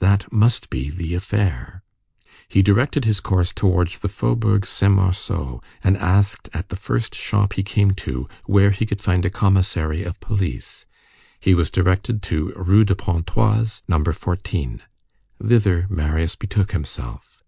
[0.00, 1.82] That must be the affair.
[2.46, 7.54] He directed his course towards the faubourg Saint Marceau and asked at the first shop
[7.54, 10.84] he came to where he could find a commissary of police.
[11.40, 14.04] He was directed to Rue de Pontoise, No.
[14.04, 14.82] 14.
[15.42, 17.42] Thither Marius betook himself.